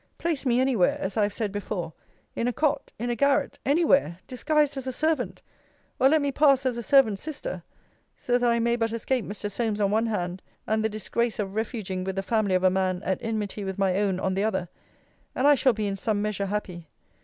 Place 0.17 0.47
me 0.47 0.59
any 0.59 0.75
where, 0.75 0.97
as 0.99 1.15
I 1.15 1.21
have 1.21 1.31
said 1.31 1.51
before 1.51 1.93
in 2.35 2.47
a 2.47 2.51
cot, 2.51 2.91
in 2.97 3.11
a 3.11 3.15
garret; 3.15 3.59
any 3.63 3.85
where 3.85 4.17
disguised 4.27 4.75
as 4.75 4.87
a 4.87 4.91
servant 4.91 5.43
or 5.99 6.09
let 6.09 6.23
me 6.23 6.31
pass 6.31 6.65
as 6.65 6.75
a 6.75 6.81
servant's 6.81 7.21
sister 7.21 7.61
so 8.15 8.39
that 8.39 8.49
I 8.49 8.57
may 8.57 8.75
but 8.75 8.91
escape 8.91 9.23
Mr. 9.25 9.51
Solmes 9.51 9.79
on 9.79 9.91
one 9.91 10.07
hand, 10.07 10.41
and 10.65 10.83
the 10.83 10.89
disgrace 10.89 11.37
of 11.37 11.49
refuging 11.53 12.03
with 12.03 12.15
the 12.15 12.23
family 12.23 12.55
of 12.55 12.63
a 12.63 12.71
man 12.71 13.03
at 13.03 13.19
enmity 13.21 13.63
with 13.63 13.77
my 13.77 13.95
own, 13.99 14.19
on 14.19 14.33
the 14.33 14.43
other; 14.43 14.69
and 15.35 15.45
I 15.45 15.53
shall 15.53 15.71
be 15.73 15.85
in 15.85 15.97
some 15.97 16.19
measure 16.19 16.47
happy! 16.47 16.87